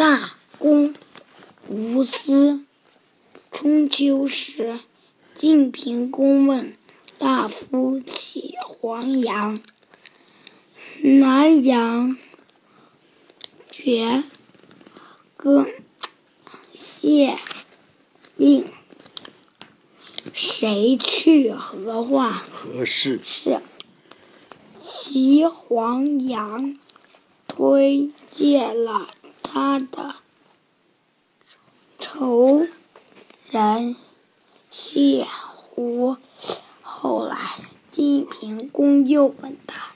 [0.00, 0.94] 大公
[1.68, 2.64] 无私。
[3.52, 4.80] 春秋时，
[5.34, 6.74] 晋平公问
[7.18, 9.60] 大夫启黄羊。
[11.02, 12.16] 南阳
[13.70, 14.24] 绝
[15.36, 15.66] 歌
[16.72, 17.36] 谢
[18.38, 18.66] 令，
[20.32, 22.42] 谁去何话？
[22.50, 23.20] 何事？
[23.22, 23.60] 是
[24.80, 26.74] 齐黄羊
[27.46, 29.06] 推荐了
[29.52, 30.14] 他的
[31.98, 32.64] 仇
[33.50, 33.96] 人
[34.70, 35.26] 谢
[35.74, 36.16] 胡。
[36.82, 37.36] 后来
[37.90, 39.90] 晋平公又问他，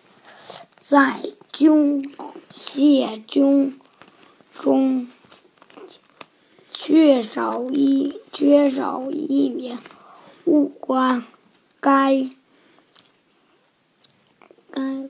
[0.80, 2.12] 在军
[2.56, 3.78] 谢军
[4.58, 5.08] 中
[6.72, 9.78] 缺少一缺少一名
[10.44, 11.24] 武官，
[11.78, 12.28] 该
[14.72, 15.08] 该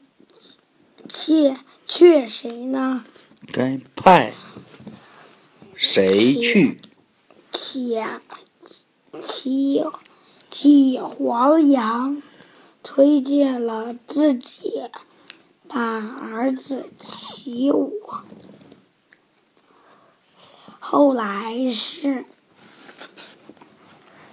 [1.08, 3.06] 却却谁呢？
[3.52, 4.32] 该派
[5.74, 6.80] 谁去？
[7.52, 8.06] 且
[9.22, 9.84] 齐
[10.50, 12.22] 齐黄羊
[12.82, 14.82] 推荐了自己
[15.69, 18.00] 的儿子齐武。
[20.78, 22.24] 后来是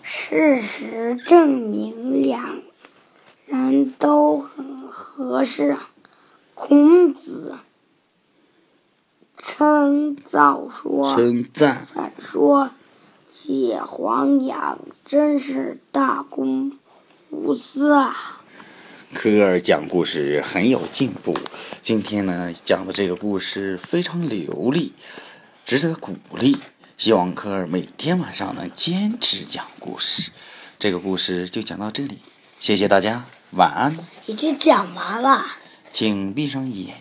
[0.02, 2.62] 事实证明两
[3.46, 5.78] 人都很合适。
[6.54, 7.58] 孔子
[9.62, 11.16] 称赞说。
[11.16, 12.72] 称赞赞说
[13.30, 16.72] ：“解黄羊真是大公
[17.30, 18.42] 无私啊！”
[19.14, 21.38] 科尔讲故事很有进步。
[21.80, 24.96] 今天呢，讲的这个故事非常流利，
[25.64, 26.58] 值得鼓励。
[26.98, 30.32] 希望科尔每天晚上能坚持讲故事。
[30.80, 32.18] 这个故事就讲到这里，
[32.60, 33.96] 谢谢大家，晚安。
[34.26, 35.46] 已经讲完了。
[35.92, 36.96] 请闭上眼。